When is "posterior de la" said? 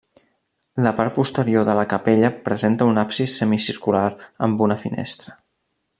1.17-1.83